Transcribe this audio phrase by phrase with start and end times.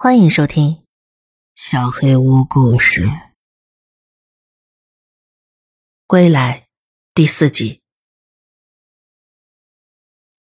[0.00, 0.74] 欢迎收听
[1.56, 3.06] 《小黑屋故事》
[6.06, 6.68] 归来
[7.12, 7.82] 第四集。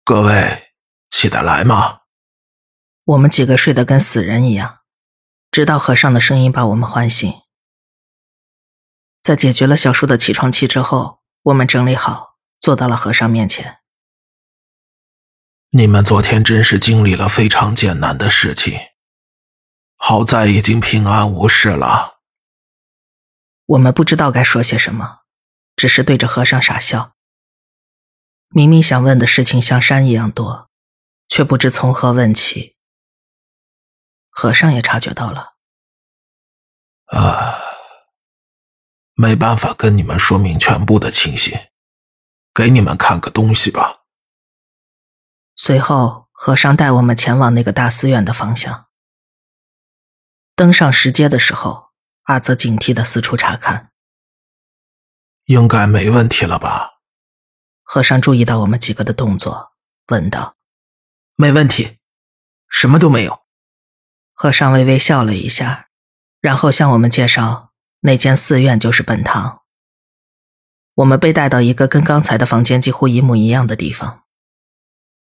[0.05, 0.71] 各位
[1.09, 2.03] 起得来吗？
[3.03, 4.83] 我们几个睡得跟死人一样，
[5.51, 7.29] 直到和尚的声音把我们唤醒。
[9.21, 13.81] 在解决了小叔的起床气之后，我们整理好，坐到了和尚面前。
[15.71, 18.79] 你们昨天真是经历了非常艰难的事情。
[20.03, 22.21] 好在已经平安无事了。
[23.67, 25.19] 我们不知道该说些什么，
[25.75, 27.13] 只是对着和尚傻笑。
[28.49, 30.71] 明明想问的事情像山一样多，
[31.27, 32.75] 却不知从何问起。
[34.31, 35.53] 和尚也察觉到了。
[37.05, 37.59] 啊，
[39.13, 41.69] 没办法跟你们说明全部的情形，
[42.55, 43.99] 给你们看个东西吧。
[45.55, 48.87] 随后，和尚带我们前往那个大寺院的方向。
[50.61, 51.89] 登上石阶的时候，
[52.25, 53.89] 阿泽警惕的四处查看。
[55.45, 56.99] 应该没问题了吧？
[57.81, 59.71] 和尚注意到我们几个的动作，
[60.09, 60.55] 问道
[61.35, 61.97] ：“没问题，
[62.69, 63.39] 什么都没有。”
[64.37, 65.87] 和尚微微笑了一下，
[66.39, 67.71] 然后向我们介绍
[68.01, 69.63] 那间寺院就是本堂。
[70.93, 74.25] 我们被带到一个跟刚才的房间几乎一模一样的地方。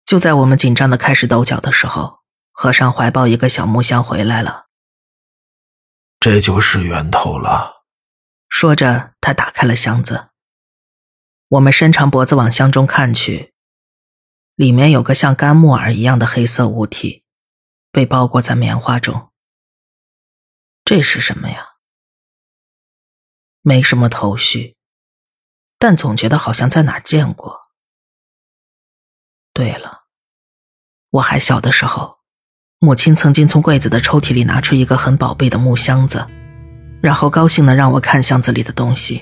[0.06, 2.20] 就在我们紧张的开始抖脚的时候，
[2.52, 4.63] 和尚怀抱一个小木箱回来了。
[6.24, 7.84] 这就是源头了。
[8.48, 10.30] 说着，他打开了箱子。
[11.50, 13.54] 我们伸长脖子往箱中看去，
[14.56, 17.26] 里面有个像干木耳一样的黑色物体，
[17.92, 19.34] 被包裹在棉花中。
[20.86, 21.74] 这是什么呀？
[23.62, 24.78] 没什么头绪，
[25.78, 27.64] 但总觉得好像在哪儿见过。
[29.52, 30.06] 对了，
[31.10, 32.23] 我还小的时候。
[32.84, 36.28] 母亲曾经从柜子的抽屉里拿出一个很宝贝的木箱子，
[37.00, 39.22] 然后高兴的让我看箱子里的东西。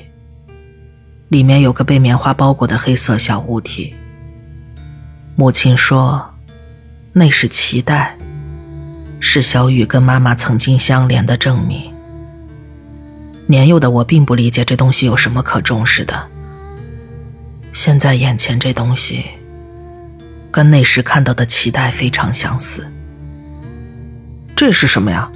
[1.30, 3.94] 里面有个被棉花包裹的黑色小物体。
[5.36, 6.27] 母亲说，
[7.14, 8.17] 那是脐带，
[9.20, 11.94] 是小雨跟妈妈曾经相连的证明。
[13.45, 16.27] 年幼的我并不理解这东西有什么可重视的。
[17.73, 19.23] 现在眼前这东西，
[20.50, 22.92] 跟那时看到的脐带非常相似。
[24.61, 25.27] 这是什么呀？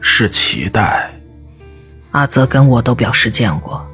[0.00, 1.10] 是脐带。
[2.12, 3.84] 阿泽跟我都表示见过。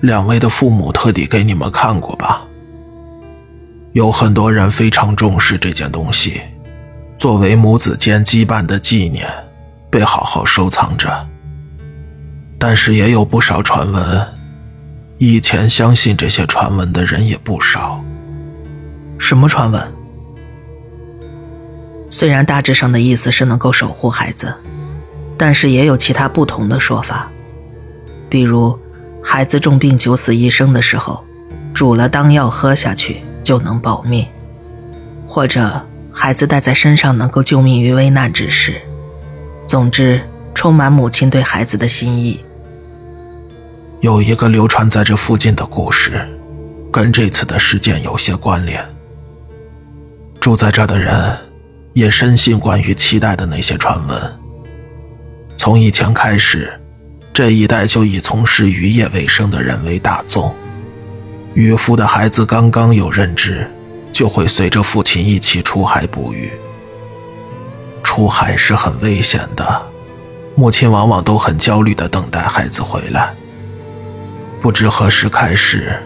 [0.00, 2.42] 两位的父母特地给你们看过吧？
[3.92, 6.40] 有很多人非常重视这件东西，
[7.16, 9.32] 作为母子间羁绊的纪念，
[9.88, 11.28] 被好好收藏着。
[12.58, 14.26] 但是也有不少传闻，
[15.18, 18.04] 以前相信这些传闻的人也不少。
[19.16, 19.95] 什么传闻？
[22.16, 24.50] 虽然大致上的意思是能够守护孩子，
[25.36, 27.30] 但是也有其他不同的说法。
[28.30, 28.78] 比如，
[29.22, 31.22] 孩子重病九死一生的时候，
[31.74, 34.24] 煮了当药喝下去就能保命；
[35.26, 38.80] 或者，孩子带在身上能够救命于危难之时。
[39.68, 40.22] 总之，
[40.54, 42.40] 充满母亲对孩子的心意。
[44.00, 46.26] 有一个流传在这附近的故事，
[46.90, 48.82] 跟这次的事件有些关联。
[50.40, 51.45] 住在这的人。
[51.96, 54.38] 也深信关于脐带的那些传闻。
[55.56, 56.70] 从以前开始，
[57.32, 60.54] 这一代就以从事渔业为生的人为大宗。
[61.54, 63.66] 渔夫的孩子刚刚有认知，
[64.12, 66.52] 就会随着父亲一起出海捕鱼。
[68.04, 69.82] 出海是很危险的，
[70.54, 73.34] 母亲往往都很焦虑地等待孩子回来。
[74.60, 75.98] 不知何时开始，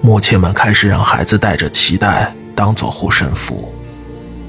[0.00, 3.70] 母亲们开始让孩子带着脐带当做护身符。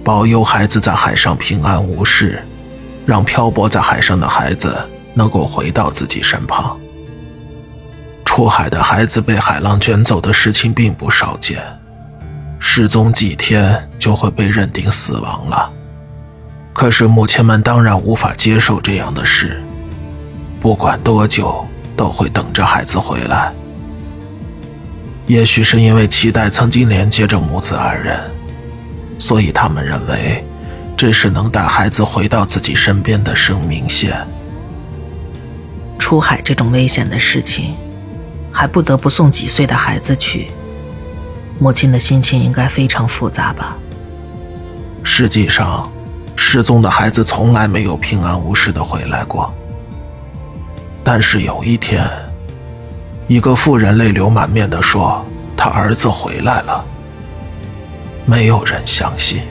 [0.06, 2.40] 保佑孩子在海上平安无事，
[3.08, 4.78] 让漂泊在海上的孩子
[5.16, 6.78] 能够回到自己身旁。
[8.24, 11.60] 出海的孩子被海浪卷走的事情并不少见，
[12.60, 15.72] 失踪几天就会被认定死亡了。
[16.72, 19.60] 可是母亲们当然无法接受这样的事，
[20.62, 23.52] 不管多久都会等着孩子回来。
[25.26, 28.20] 也许是因为脐带曾经连接着母子二人。
[29.18, 30.44] 所以他们认为，
[30.98, 34.16] 这是能带孩子回到自己身边的生命线。
[35.98, 37.76] 出海这种危险的事情，
[38.52, 40.52] 还不得不送几岁的孩子去，
[41.60, 43.76] 母亲的心情应该非常复杂吧？
[45.04, 45.92] 实际上，
[46.36, 49.54] 失踪的孩子从来没有平安无事的回来过。
[51.04, 52.08] 但是有一天，
[53.28, 55.26] 一个妇人泪流满面的说
[55.56, 56.86] ：“他儿子回来了。”
[58.28, 59.46] 没有人相信。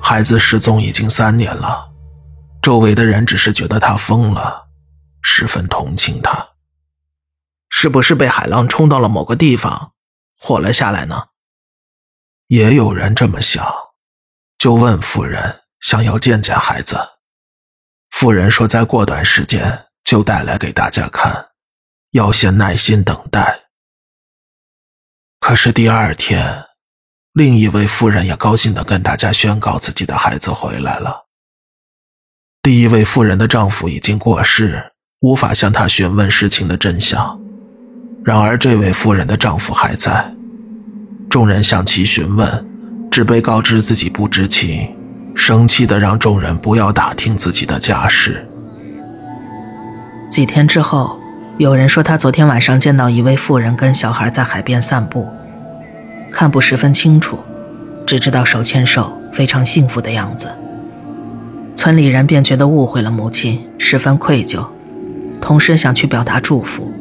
[0.00, 1.90] 孩子失踪已经三年了，
[2.60, 4.66] 周围的人只是觉得他疯了，
[5.22, 6.48] 十分同情他。
[7.70, 9.92] 是不是被海浪冲到了某个地方，
[10.38, 11.28] 活了下来呢？
[12.46, 13.66] 也有人这么想，
[14.58, 16.96] 就问夫人想要见见孩子。
[18.10, 21.48] 夫人说再过段时间就带来给大家看，
[22.12, 23.64] 要先耐心等待。
[25.40, 26.64] 可是第二天，
[27.34, 31.24] 另一位夫人也高兴地跟大家宣告自己的孩子回来了。
[32.62, 37.36] 第一位夫人的丈夫已经过世，无法向她询问事情的真相。
[38.24, 40.32] 然而这位夫人的丈夫还在。
[41.28, 42.64] 众人向其询问，
[43.10, 44.94] 只被告知自己不知情，
[45.34, 48.48] 生气的让众人不要打听自己的家事。
[50.30, 51.18] 几天之后，
[51.58, 55.28] 有人说他昨天晚上见到一位妇人跟小孩在海边散步，
[56.34, 57.38] 看不十分清楚，
[58.04, 60.50] 只知道手牵手，非常幸福的样子。
[61.76, 64.66] 村里人便觉得误会了母亲，十分愧疚，
[65.40, 66.92] 同时想去表达祝福，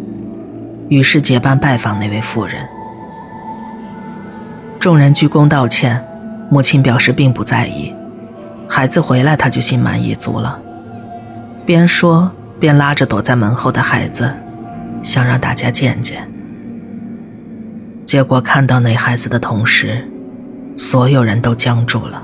[0.88, 2.64] 于是结伴拜访那位妇人。
[4.80, 6.06] 众人鞠躬道歉，
[6.50, 7.92] 母亲表示并不在意。
[8.68, 10.60] 孩子回来，他就心满意足了。
[11.66, 14.32] 边说边拉着躲在门后的孩子，
[15.02, 16.33] 想让大家见见。
[18.06, 20.08] 结果看到那孩子的同时，
[20.78, 22.22] 所有人都僵住了。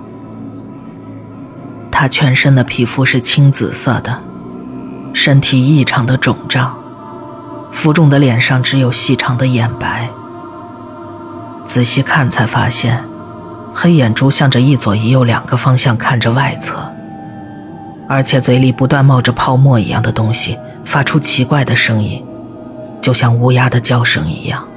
[1.91, 4.19] 他全身的皮肤是青紫色的，
[5.13, 6.77] 身体异常的肿胀，
[7.71, 10.09] 浮肿的脸上只有细长的眼白。
[11.65, 13.03] 仔细看才发现，
[13.73, 16.91] 黑眼珠向着一左一右两个方向看着外侧，
[18.07, 22.23] 而且嘴里不断冒着泡沫一样的东西，发出奇怪的声音，
[23.01, 24.68] 就像乌鸦的叫声一样。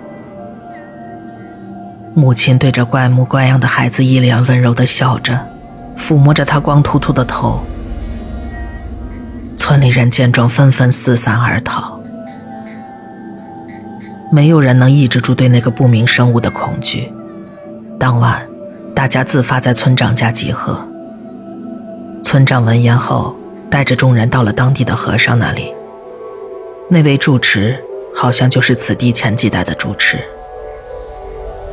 [2.14, 5.49] 母亲对着怪模怪样的孩子一脸温柔的笑着，
[5.97, 7.64] 抚摸着他光秃秃的头。
[9.56, 11.99] 村里人见状纷纷四散而逃。
[14.31, 17.11] 没有人能抑制住对那个不明生物的恐惧。
[17.99, 18.47] 当晚，
[18.94, 20.87] 大家自发在村长家集合。
[22.23, 23.35] 村长闻言后，
[23.70, 25.75] 带着众人到了当地的和尚那里。
[26.88, 27.79] 那位住持
[28.15, 30.19] 好像就是此地前几代的住持。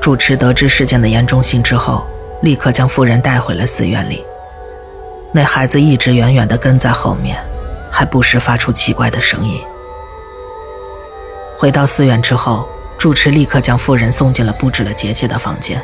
[0.02, 2.06] 住持得知事件的严重性之后，
[2.42, 4.24] 立刻将妇人带回了寺院里。
[5.32, 7.38] 那孩子一直远远地跟在后面，
[7.92, 9.62] 还不时发出奇怪的声音。
[11.58, 12.68] 回到寺院之后，
[12.98, 15.82] 住持立刻将妇人送进了布置了结界的房间。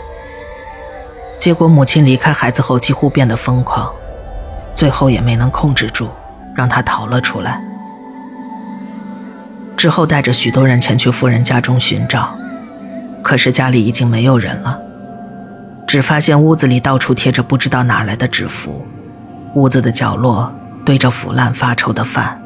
[1.38, 3.94] 结果母亲离开孩子后几乎变得疯狂，
[4.73, 6.09] 最后也没能控制住，
[6.56, 7.62] 让他逃了出来。
[9.77, 12.35] 之后带着许多人前去夫人家中寻找，
[13.25, 14.80] 可是家里已经没有人了，
[15.88, 18.86] 只发现屋子里到处贴着不知道哪来的纸符，
[19.56, 20.54] 屋子的角落
[20.86, 22.39] 堆着腐烂发臭的饭。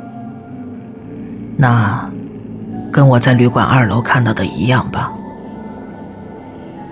[1.58, 2.10] 那。
[2.92, 5.12] 跟我在旅馆二楼看到的一样吧。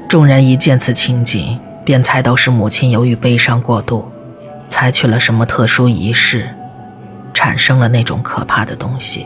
[0.07, 4.11] 众人一见此情景，便猜到是母亲由于悲伤过度，
[4.69, 6.47] 采取了什么特殊仪式，
[7.33, 9.25] 产生了那种可怕的东西。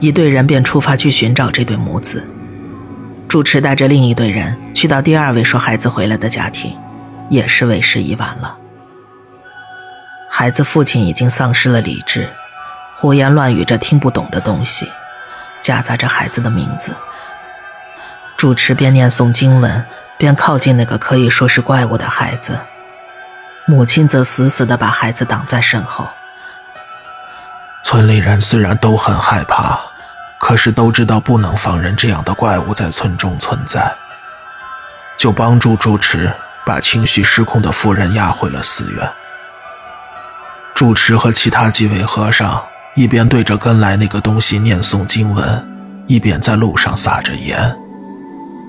[0.00, 2.24] 一队人便出发去寻找这对母子。
[3.28, 6.76] 主持带着另一队人去到第二位说孩子回来的家庭，
[7.28, 8.56] 也是为时已晚了。
[10.30, 12.28] 孩子父亲已经丧失了理智。
[12.98, 14.90] 胡言乱语着听不懂的东西，
[15.60, 16.92] 夹杂着孩子的名字。
[18.38, 19.84] 主持边念诵经文，
[20.16, 22.58] 边靠近那个可以说是怪物的孩子。
[23.66, 26.08] 母亲则死死地把孩子挡在身后。
[27.84, 29.78] 村里人虽然都很害怕，
[30.38, 33.90] 可是都知道不能放任这样的怪物在村中存在，
[35.16, 36.32] 就帮助住持
[36.64, 39.08] 把情绪失控的妇人押回了寺院。
[40.74, 42.62] 住持和其他几位和尚。
[42.98, 45.68] 一边对着跟来那个东西念诵经文，
[46.06, 47.76] 一边在路上撒着盐，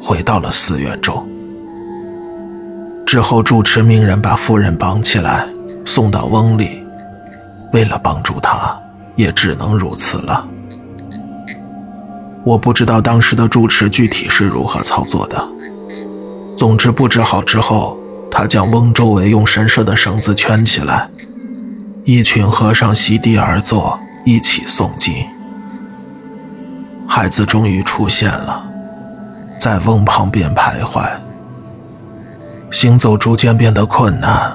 [0.02, 1.26] 回到了寺院中。
[3.06, 5.48] 之后，住持命人把妇人绑起来，
[5.86, 6.86] 送到翁里。
[7.72, 8.78] 为了帮助他，
[9.16, 10.46] 也只能如此了。
[12.48, 15.46] 我不知道当时的住持具体是如何操作的。
[16.56, 18.00] 总之，布置好之后，
[18.32, 21.10] 他将瓮周围用神社的绳子圈起来，
[22.06, 24.00] 一群和尚席地而坐。
[24.26, 25.26] 一起诵经，
[27.08, 28.62] 孩子终于出现了，
[29.58, 31.08] 在瓮旁边徘徊，
[32.70, 34.52] 行走逐渐变得困难，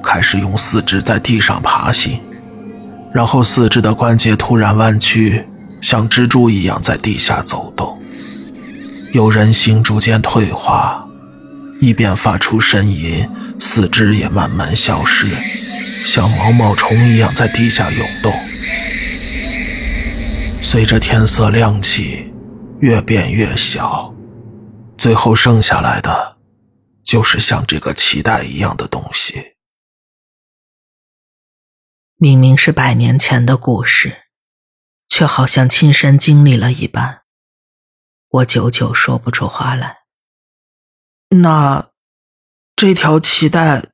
[0.00, 2.20] 开始用四肢在地上爬行，
[3.12, 5.44] 然后四肢的关节突然弯曲，
[5.80, 8.00] 像蜘蛛一样在地下走动，
[9.12, 11.06] 有人形逐渐退化，
[11.80, 15.34] 一边发出呻吟，四肢也慢慢消失，
[16.04, 18.32] 像毛毛虫一样在地下涌动。
[20.62, 22.32] 随着天色亮起，
[22.80, 24.14] 越变越小，
[24.96, 26.36] 最后剩下来的，
[27.02, 29.54] 就是像这个脐带一样的东西。
[32.18, 34.14] 明明是百年前的故事，
[35.10, 37.24] 却好像亲身经历了一般。
[38.28, 39.98] 我久久说不出话来。
[41.30, 41.90] 那
[42.74, 43.90] 这条脐带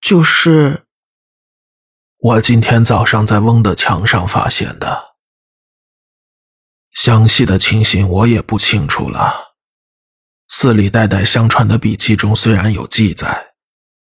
[0.00, 0.86] 就是
[2.18, 5.10] 我今天早上在翁的墙上发现的。
[6.90, 9.54] 详细的情形我也不清楚了。
[10.48, 13.54] 寺里代代相传的笔记中虽然有记载，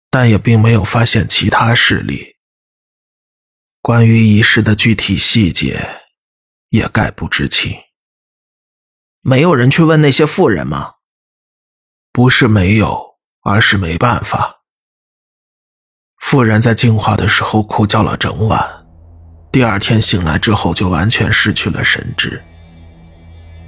[0.09, 2.37] 但也并没有发现其他事例。
[3.83, 6.02] 关于仪式的具体细节，
[6.73, 7.77] 也概不知情。
[9.21, 10.95] 没有人去问那些妇人吗？
[12.11, 14.63] 不是没有，而是没办法。
[16.19, 18.67] 妇人在净化的时候哭叫了整晚，
[19.53, 22.41] 第二天醒来之后就完全失去了神智。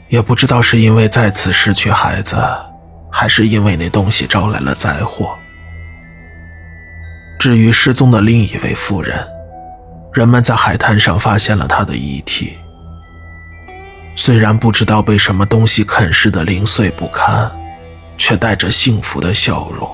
[0.08, 2.37] 也不知道是因为再次失去孩子，
[3.12, 5.37] 还是因为那东西招来了灾祸。
[7.38, 9.28] 至于失踪的另一位妇人。
[10.14, 12.56] 人们在海滩上发现了他的遗体，
[14.16, 17.50] 虽然不知道被什么东西啃噬的零碎不堪，
[18.16, 19.88] 却带着幸福的笑容。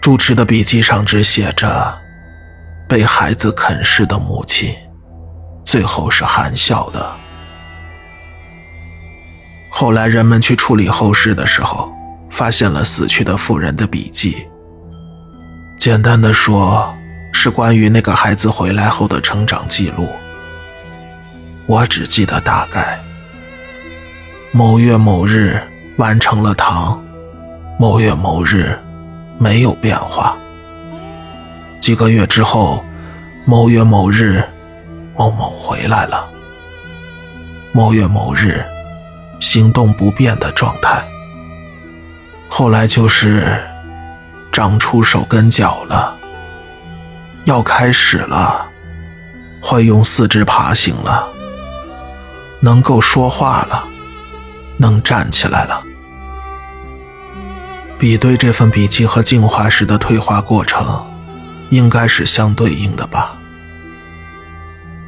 [0.00, 1.98] 主持的笔记上只写着
[2.88, 4.74] “被孩子啃噬的母亲”，
[5.64, 7.12] 最后是含笑的。
[9.70, 11.90] 后来人们去处理后事的时候，
[12.30, 14.46] 发现了死去的妇人的笔记。
[15.78, 16.92] 简单的说。
[17.34, 20.06] 是关于那个孩子回来后的成长记录。
[21.66, 23.00] 我只记得大概：
[24.50, 25.60] 某月某日
[25.96, 27.02] 完成了糖，
[27.78, 28.78] 某月某日
[29.38, 30.36] 没有变化。
[31.80, 32.84] 几个月之后，
[33.44, 34.44] 某月某日
[35.16, 36.28] 某某回来了。
[37.72, 38.62] 某月某日
[39.40, 41.02] 行动不便的状态。
[42.48, 43.56] 后来就是
[44.52, 46.14] 长出手跟脚了。
[47.44, 48.66] 要开始了，
[49.60, 51.26] 会用四肢爬行了，
[52.64, 53.84] 能够说话了，
[54.76, 55.82] 能站起来了。
[57.98, 61.04] 比对这份笔记和进化时的退化过程，
[61.70, 63.34] 应该是相对应的吧。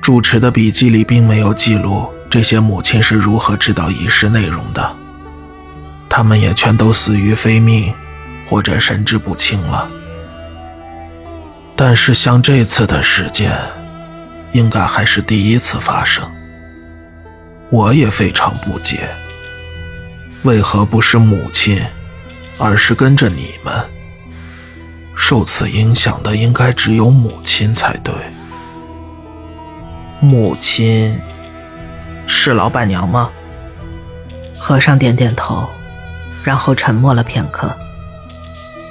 [0.03, 4.97] 主持的笔记里并没有记录这些母亲是如何知道仪式内容的，
[6.09, 7.95] 他们也全都死于非命，
[8.51, 9.89] 或者神志不清了。
[11.77, 13.57] 但是像这次的事件，
[14.51, 16.29] 应该还是第一次发生。
[17.75, 19.09] 我也非常不解，
[20.45, 21.85] 为何不是母亲，
[22.57, 23.75] 而是跟着你们？
[25.17, 28.15] 受此影响的应该只有母亲才对。
[30.21, 31.21] 母亲
[32.29, 33.29] 是老板娘吗？
[34.57, 35.69] 和尚点点头，
[36.45, 37.77] 然后沉默了片刻。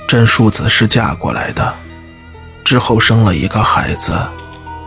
[0.09, 1.73] 真树子是嫁过来的。
[2.65, 4.13] 之后生了一个孩子，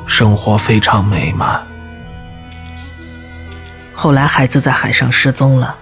[0.07, 1.67] 生活非常美满。
[3.99, 5.75] 后来孩子在海上失踪了，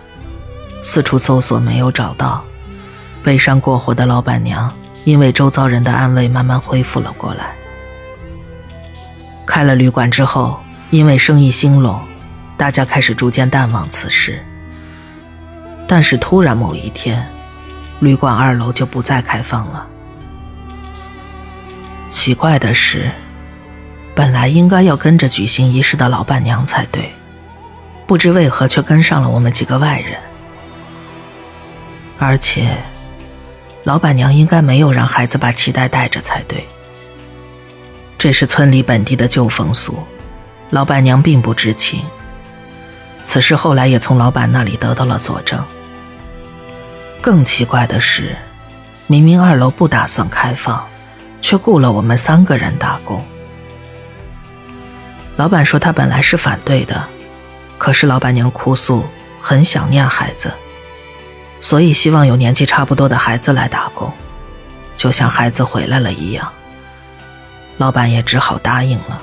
[0.83, 2.45] 四处搜索没有找到。
[3.25, 4.73] 悲伤过活的老板娘
[5.05, 7.47] 因为周遭人的安慰，慢慢恢复了过来。
[9.45, 12.01] 开了旅馆之后，因为生意兴隆，
[12.57, 14.41] 大家开始逐渐淡忘此事。
[15.89, 17.27] 但是突然某一天，
[17.99, 19.85] 旅馆二楼就不再开放了。
[22.09, 23.11] 奇怪的是，
[24.15, 27.13] 本来应该要跟着举行仪式的老板娘才对，
[28.07, 30.19] 不知为何却跟上了我们几个外人。
[32.19, 32.77] 而且，
[33.85, 36.67] 老板娘应该没有让孩子把脐带带着才对。
[38.19, 39.99] 这是村里本地的旧风俗，
[40.71, 42.03] 老板娘并不知情。
[43.23, 45.63] 此事后来也从老板那里得到了佐证。
[47.21, 48.37] 更奇怪的是，
[49.07, 50.85] 明明二楼不打算开放。
[51.45, 53.23] 却雇了我们三个人打工。
[55.37, 57.07] 老板说他本来是反对的，
[57.79, 59.05] 可是老板娘哭诉
[59.41, 60.53] 很想念孩子，
[61.61, 64.13] 所以希望有年纪差不多的孩子来打工，
[64.97, 66.51] 就像孩子回来了一样。
[67.77, 69.21] 老板也只好答应了。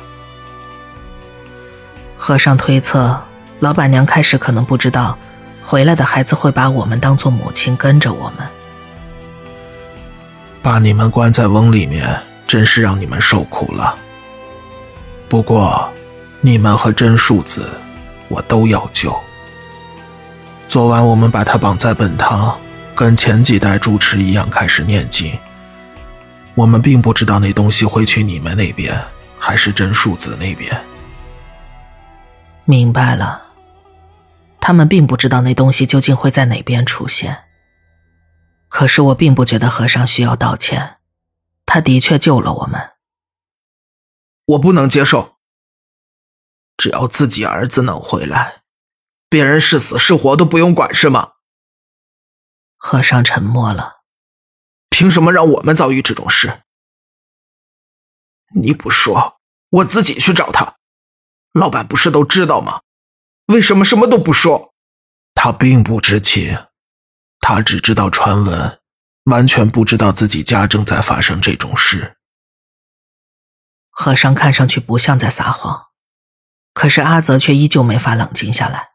[2.17, 3.20] 和尚推测，
[3.60, 5.17] 老板娘开始可能不知道，
[5.63, 8.48] 回来的孩子会把我们当做母亲跟着我们。
[10.62, 13.96] 把你们关在瓮里面，真是让你们受苦了。
[15.27, 15.89] 不过，
[16.41, 17.67] 你们和真树子，
[18.31, 19.13] 我都要救。
[20.69, 22.57] 昨晚我们把他绑在本堂，
[22.95, 25.38] 跟前几代住持一样开始念经。
[26.55, 28.97] 我们并不知道那东西会去你们那边，
[29.38, 30.81] 还是真树子那边。
[32.63, 33.47] 明白了，
[34.61, 37.38] 他们并不知道那东西究竟会在哪边出现。
[38.69, 40.95] 可是我并不觉得和尚需要道歉，
[41.65, 42.91] 他的确救了我们。
[44.45, 45.30] 我不能接受。
[46.81, 48.63] 只要自己儿子能回来，
[49.29, 51.33] 别人是死是活都不用管，是吗？
[52.75, 54.01] 和尚沉默了。
[54.89, 56.63] 凭什么让我们遭遇这种事？
[58.55, 60.77] 你不说，我自己去找他。
[61.53, 62.81] 老板不是都知道吗？
[63.45, 64.73] 为什么什么都不说？
[65.35, 66.65] 他并不知情。
[67.41, 68.81] 他只知道传闻，
[69.25, 72.17] 完全不知道自己家正在发生这种事。
[73.91, 75.90] 和尚看上去不像在撒谎，
[76.74, 78.92] 可是阿泽却依旧没法冷静下来。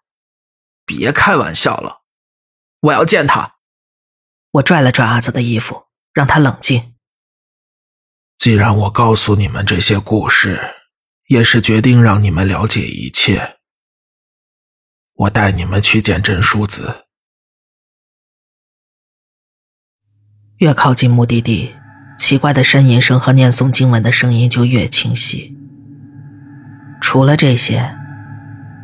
[0.85, 2.03] 别开玩笑了，
[2.81, 3.57] 我要见他。
[4.53, 6.95] 我拽了拽阿泽的衣服，让他冷静。
[8.39, 10.61] 既然我告诉你们这些故事，
[11.27, 13.57] 也是决定让你们了解一切。
[15.15, 17.07] 我带你们去见真叔子。
[20.59, 21.75] 越靠近目的地，
[22.19, 25.56] 奇怪的呻吟声和念诵经文的声音就越清晰。
[27.09, 27.95] 除了这些，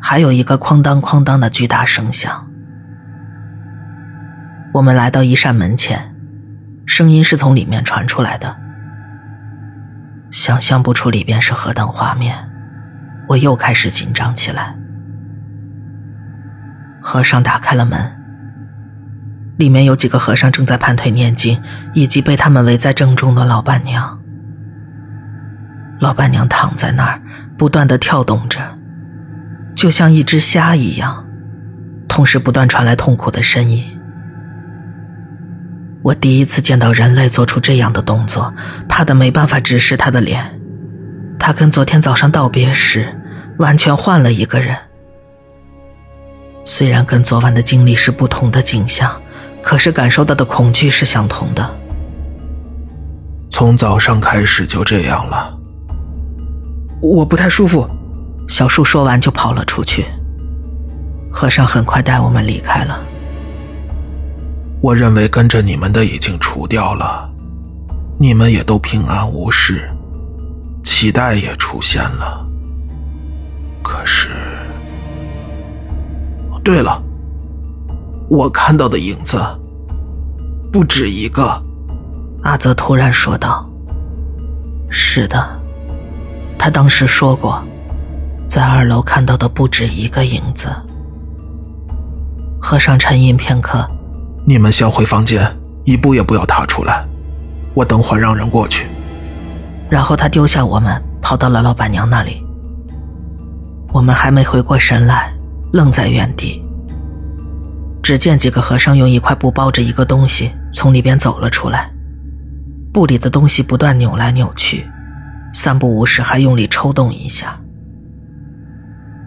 [0.01, 2.47] 还有一个哐当哐当的巨大声响。
[4.71, 6.15] 我们来到一扇门前，
[6.85, 8.55] 声音是从里面传出来的。
[10.31, 12.49] 想象不出里边是何等画面，
[13.27, 14.73] 我又开始紧张起来。
[17.01, 18.09] 和尚打开了门。
[19.57, 21.61] 里面有几个和尚正在盘腿念经，
[21.93, 24.22] 以及被他们围在正中的老板娘。
[26.03, 27.21] 老板娘躺在那儿，
[27.57, 28.59] 不断的跳动着，
[29.73, 31.25] 就像一只虾一样，
[32.09, 33.83] 同时不断传来痛苦的声音。
[36.01, 38.53] 我第一次见到人类做出这样的动作，
[38.89, 40.59] 怕的没办法直视他的脸。
[41.39, 43.07] 他跟昨天早上道别时，
[43.57, 44.75] 完全换了一个人。
[46.65, 49.09] 虽然跟昨晚的经历是不同的景象。
[49.61, 51.65] 可是感受到的恐惧是相同的。
[53.49, 55.57] 从早上开始就这样了。
[57.03, 57.87] 我不太舒服。
[58.47, 60.05] 小树说完就跑了出去。
[61.31, 62.99] 和尚很快带我们离开了。
[64.81, 67.29] 我认为跟着你们的已经除掉了，
[68.17, 69.89] 你们也都平安无事，
[70.83, 72.45] 脐带也出现了。
[73.81, 74.29] 可是，
[76.63, 77.01] 对了。
[78.29, 79.41] 我看到的影子
[80.71, 81.61] 不止一个，
[82.43, 83.69] 阿泽突然说道
[84.89, 85.61] ：“是的，
[86.63, 87.61] 他当时说过，
[88.47, 90.69] 在二楼看到的不止一个影子。”
[92.57, 93.85] 和尚沉吟片刻
[94.47, 95.45] ：“你们先回房间，
[95.83, 97.05] 一步也不要踏出来，
[97.73, 98.85] 我等会让人过去。”
[99.91, 102.41] 然后他丢下我们，跑到了老板娘那里。
[103.91, 105.33] 我们还没回过神来，
[105.73, 106.63] 愣在原地。
[108.01, 111.91] 只见几个和尚用一块布包着一个东西，从里边走了出来。
[112.93, 114.87] 布里的东西不断扭来扭去，
[115.53, 117.57] 三不五时还用力抽动一下。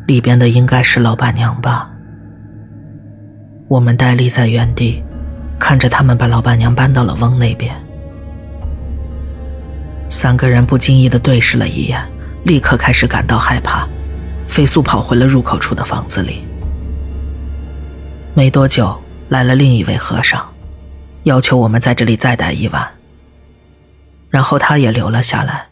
[0.06, 1.90] 里边的应该是老板娘吧。
[3.68, 5.02] 我们呆立在原地，
[5.58, 7.74] 看着他们把老板娘搬到了翁那边。
[10.08, 12.00] 三个人不经意的对视了一眼，
[12.44, 13.88] 立刻开始感到害怕，
[14.46, 16.44] 飞速跑回了入口处的房子里。
[18.34, 18.96] 没多久，
[19.28, 20.46] 来了另一位和尚，
[21.24, 22.86] 要求我们在这里再待一晚。
[24.30, 25.66] 然后他也留了下来。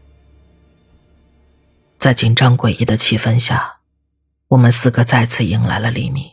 [2.04, 3.80] 在紧张诡异的气氛下，
[4.48, 6.32] 我们四个再次迎来了黎明。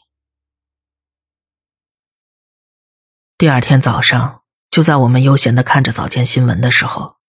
[3.37, 7.19] 第二天早上，就在我们悠闲的看着早间新闻的时候，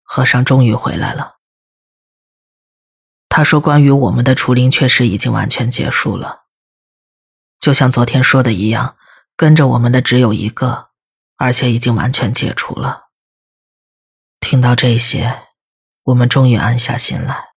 [0.00, 1.40] 和尚终于回来了。
[3.28, 6.44] 他说：“关于我们的除灵，确实已经完全结束了。”
[7.60, 8.96] 就像昨天说的一样，
[9.36, 10.88] 跟着我们的只有一个，
[11.36, 13.10] 而且已经完全解除了。
[14.40, 15.48] 听到这些，
[16.04, 17.49] 我们终于安下心来。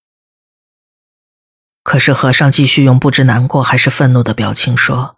[1.83, 5.17] 可是和尚继续用不知难过还是愤怒的表情说：“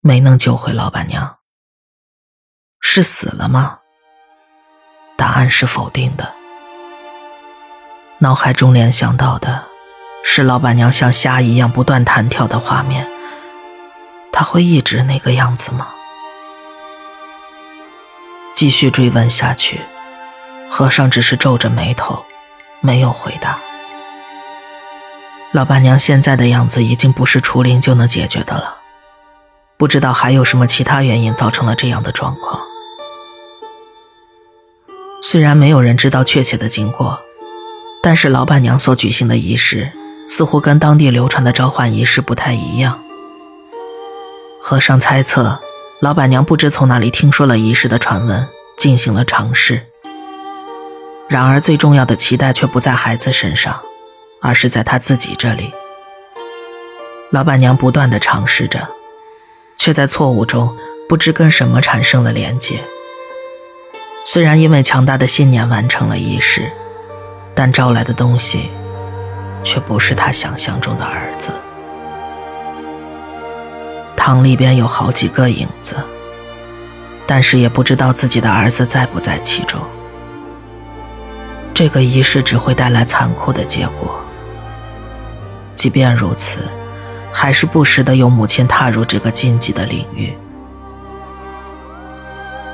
[0.00, 1.38] 没能救回老板娘，
[2.80, 3.78] 是死了吗？”
[5.16, 6.32] 答案是否定的。
[8.18, 9.64] 脑海中联想到的
[10.22, 13.08] 是老板娘像虾一样不断弹跳的画面。
[14.30, 15.88] 他会一直那个样子吗？
[18.54, 19.80] 继续追问下去，
[20.70, 22.24] 和尚只是皱着眉头，
[22.80, 23.58] 没有回答。
[25.52, 28.76] 老板娘现在的样子已经不是除灵就能解决的了，
[29.78, 32.60] 不知道还有什么其他原因造成了这样的状况。
[35.22, 37.18] 虽然没有人知道确切的经过，
[38.02, 39.90] 但是老板娘所举行的仪式
[40.28, 42.98] 似乎跟当地流传的召唤仪式不太一样。
[44.60, 45.58] 和尚猜测，
[46.02, 49.86] 老板娘不知从哪里听说了仪式的传闻，进行了尝试。
[51.26, 53.80] 然而，最重要的期待却不在孩子身上，
[54.40, 55.72] 而是在他自己这里。
[57.30, 58.88] 老板娘不断的尝试着，
[59.76, 60.74] 却在错误中
[61.08, 62.80] 不知跟什么产生了连接。
[64.24, 66.70] 虽然因为强大的信念完成了仪式，
[67.54, 68.70] 但招来的东西，
[69.64, 71.50] 却不是他想象中的儿子。
[74.16, 75.96] 堂里边有好几个影子，
[77.26, 79.80] 但是也不知道自己的儿子在不在其中。
[81.72, 84.18] 这个仪式只会带来残酷的结果。
[85.78, 86.58] 即便如此。
[87.30, 90.36] 还是不时的有母亲踏入这个禁忌的领域。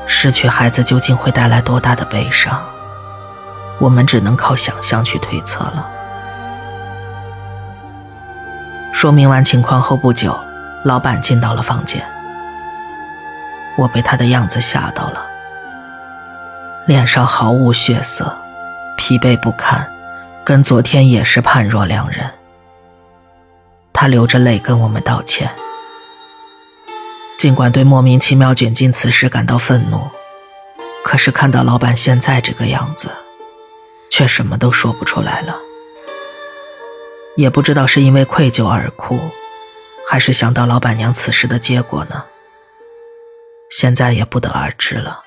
[0.06, 2.62] 失去孩子究竟会带来多大的悲伤？
[3.78, 5.86] 我们只能靠想象去推测了。
[8.94, 10.34] 说明完情况后不久，
[10.84, 12.02] 老板进到了房间。
[13.76, 15.26] 我被他的样子吓到了，
[16.86, 18.34] 脸上毫无血色，
[18.96, 19.86] 疲惫不堪，
[20.42, 22.30] 跟昨天也是判若两人。
[23.94, 25.54] 他流着泪跟我们道歉，
[27.38, 30.10] 尽管对莫名其妙卷进此事感到愤怒，
[31.04, 33.08] 可是看到老板现在这个样子，
[34.10, 35.56] 却什么都说不出来了。
[37.36, 39.18] 也不知道是因为愧疚而哭，
[40.06, 42.24] 还是想到老板娘此事的结果呢？
[43.70, 45.22] 现在也不得而知了。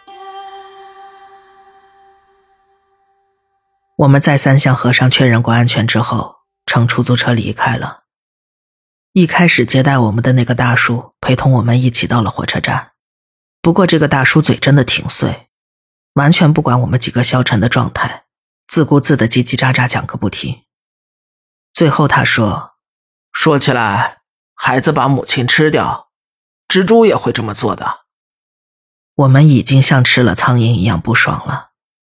[3.98, 8.04] 我们再三向和尚确认过安全之后，乘出租车离开了。
[9.18, 12.92] 一开始接待我们的那个大叔陪同我们一起到了火车站，
[13.64, 15.50] 不过这个大叔嘴真的挺碎，
[16.14, 18.26] 完全不管我们几个消沉的状态，
[18.68, 20.62] 自顾自的叽叽喳喳讲个不停。
[21.74, 22.76] 最后他说
[23.34, 24.20] ：“说起来，
[24.54, 26.12] 孩子把母亲吃掉，
[26.68, 28.02] 蜘蛛也会这么做的。”
[29.18, 31.72] 我们已经像吃了苍蝇一样不爽了，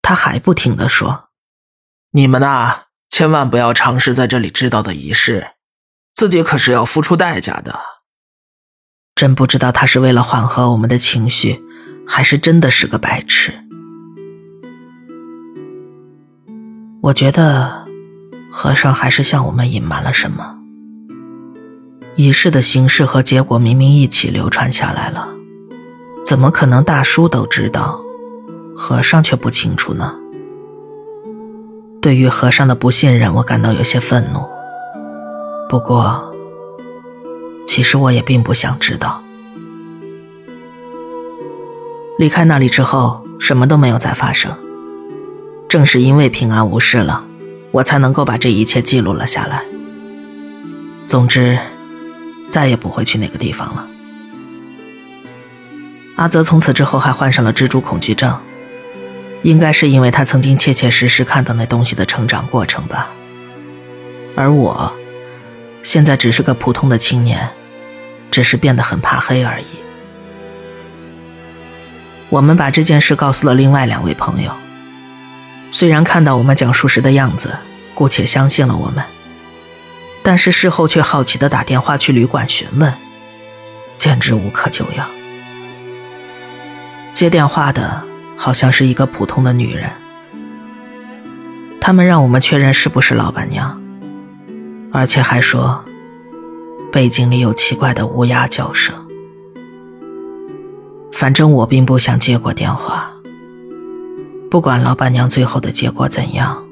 [0.02, 1.28] 他还不停的说
[2.10, 5.52] ：“你们呐，千万不要尝试在这里知道的仪式。”
[6.18, 7.78] 自己可是要付出代价的。
[9.14, 11.62] 真不知道他是为了缓和我们的情绪，
[12.08, 13.52] 还是真的是个白痴。
[17.02, 17.86] 我觉得
[18.50, 20.58] 和尚还是向我们隐瞒了什么。
[22.16, 25.28] 仪式的形式和结果明明一起流传下来了，
[26.26, 27.96] 怎么可能大叔都知道，
[28.74, 30.16] 和尚却不清楚呢？
[32.02, 34.57] 对于和尚的不信任，我感到有些愤怒。
[35.68, 36.34] 不过，
[37.66, 39.22] 其实我也并不想知道。
[42.18, 44.50] 离开那里之后，什么都没有再发生。
[45.68, 47.22] 正是因为平安无事了，
[47.70, 49.62] 我才能够把这一切记录了下来。
[51.06, 51.58] 总之，
[52.48, 53.86] 再也不会去那个地方了。
[56.16, 58.34] 阿泽从此之后还患上了蜘蛛恐惧症，
[59.42, 63.10] 应该是因为他曾经切切实实看到那东西的成长过程吧。
[64.34, 64.90] 而我。
[65.82, 67.48] 现在只是个普通的青年，
[68.30, 69.66] 只是变得很怕黑而已。
[72.28, 74.52] 我们把这件事告诉了另外两位朋友，
[75.72, 77.56] 虽然看到我们讲述时的样子，
[77.94, 79.02] 姑且相信了我们，
[80.22, 82.92] 但是事后却好奇的打电话去旅馆询问，
[83.96, 85.06] 简直无可救药。
[87.14, 88.04] 接电话的
[88.36, 89.90] 好像是一个普通的女人，
[91.80, 93.82] 他们让我们确认是不是老板娘。
[94.90, 95.84] 而且还说，
[96.90, 98.94] 背景里有奇怪的乌鸦叫声。
[101.12, 103.12] 反正我并不想接过电话。
[104.50, 106.64] 不管老板娘最后的结果怎样，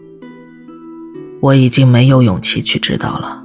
[1.41, 3.45] 我已经没有勇气去知道了。